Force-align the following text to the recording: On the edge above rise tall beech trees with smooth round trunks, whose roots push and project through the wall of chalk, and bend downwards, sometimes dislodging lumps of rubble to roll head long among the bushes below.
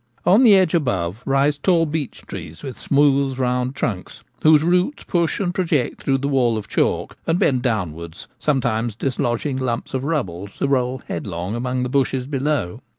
On 0.25 0.43
the 0.43 0.55
edge 0.55 0.73
above 0.73 1.21
rise 1.27 1.59
tall 1.59 1.85
beech 1.85 2.23
trees 2.23 2.63
with 2.63 2.75
smooth 2.79 3.37
round 3.37 3.75
trunks, 3.75 4.23
whose 4.41 4.63
roots 4.63 5.03
push 5.03 5.39
and 5.39 5.53
project 5.53 6.01
through 6.01 6.17
the 6.17 6.27
wall 6.27 6.57
of 6.57 6.67
chalk, 6.67 7.15
and 7.27 7.37
bend 7.37 7.61
downwards, 7.61 8.27
sometimes 8.39 8.95
dislodging 8.95 9.57
lumps 9.57 9.93
of 9.93 10.03
rubble 10.03 10.47
to 10.57 10.67
roll 10.67 11.03
head 11.07 11.27
long 11.27 11.53
among 11.53 11.83
the 11.83 11.87
bushes 11.89 12.25
below. 12.25 12.79